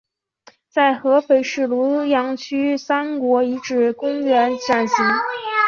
[0.67, 4.97] 在合肥市庐阳区三国遗址公园举行。